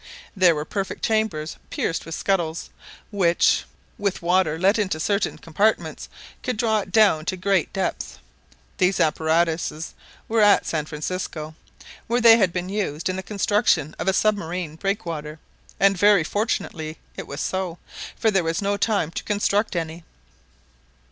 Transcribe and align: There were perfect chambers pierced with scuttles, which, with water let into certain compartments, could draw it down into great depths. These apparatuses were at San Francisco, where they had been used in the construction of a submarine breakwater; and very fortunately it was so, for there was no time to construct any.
There 0.35 0.55
were 0.55 0.65
perfect 0.65 1.05
chambers 1.05 1.57
pierced 1.69 2.07
with 2.07 2.15
scuttles, 2.15 2.71
which, 3.11 3.65
with 3.99 4.23
water 4.23 4.57
let 4.57 4.79
into 4.79 4.99
certain 4.99 5.37
compartments, 5.37 6.09
could 6.41 6.57
draw 6.57 6.79
it 6.79 6.91
down 6.91 7.19
into 7.19 7.37
great 7.37 7.71
depths. 7.71 8.17
These 8.79 8.99
apparatuses 8.99 9.93
were 10.27 10.41
at 10.41 10.65
San 10.65 10.87
Francisco, 10.87 11.53
where 12.07 12.19
they 12.19 12.37
had 12.37 12.51
been 12.51 12.69
used 12.69 13.09
in 13.09 13.15
the 13.15 13.21
construction 13.21 13.95
of 13.99 14.07
a 14.07 14.13
submarine 14.13 14.75
breakwater; 14.75 15.37
and 15.79 15.95
very 15.95 16.23
fortunately 16.23 16.97
it 17.15 17.27
was 17.27 17.39
so, 17.41 17.77
for 18.17 18.31
there 18.31 18.43
was 18.43 18.59
no 18.59 18.77
time 18.77 19.11
to 19.11 19.23
construct 19.23 19.75
any. 19.75 20.03